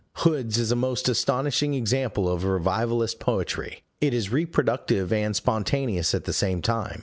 [0.13, 6.23] Hood's is a most astonishing example of revivalist poetry: it is reproductive and spontaneous at
[6.23, 6.99] the same time.